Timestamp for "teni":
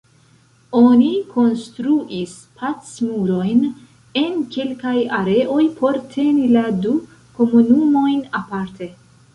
6.17-6.51